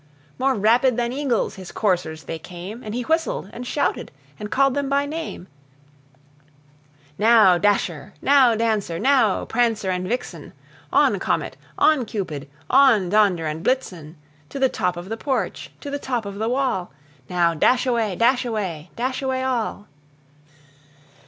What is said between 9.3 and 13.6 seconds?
Prancer and Vixen! On, Comet! on, Cupid! on, Donder